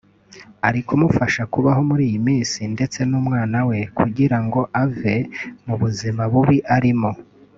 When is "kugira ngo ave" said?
3.97-5.15